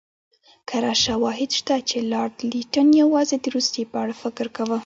[0.69, 4.77] کره شواهد شته چې لارډ لیټن یوازې د روسیې په اړه فکر کاوه.